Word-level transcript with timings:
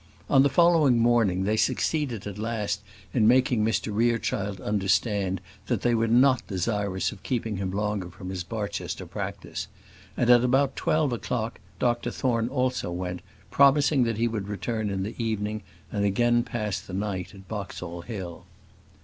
On 0.31 0.41
the 0.41 0.49
following 0.49 0.97
morning 0.97 1.43
they 1.43 1.55
succeeded 1.57 2.25
at 2.25 2.39
last 2.39 2.81
in 3.13 3.27
making 3.27 3.63
Mr 3.63 3.95
Rerechild 3.95 4.59
understand 4.59 5.39
that 5.67 5.83
they 5.83 5.93
were 5.93 6.07
not 6.07 6.47
desirous 6.47 7.11
of 7.11 7.21
keeping 7.21 7.57
him 7.57 7.69
longer 7.69 8.09
from 8.09 8.29
his 8.31 8.43
Barchester 8.43 9.05
practice; 9.05 9.67
and 10.17 10.27
at 10.31 10.43
about 10.43 10.75
twelve 10.75 11.13
o'clock 11.13 11.59
Dr 11.77 12.09
Thorne 12.09 12.49
also 12.49 12.89
went, 12.91 13.21
promising 13.51 14.01
that 14.05 14.17
he 14.17 14.27
would 14.27 14.47
return 14.47 14.89
in 14.89 15.03
the 15.03 15.13
evening, 15.23 15.61
and 15.91 16.03
again 16.03 16.41
pass 16.41 16.79
the 16.81 16.93
night 16.93 17.35
at 17.35 17.47
Boxall 17.47 18.01
Hill. 18.01 18.47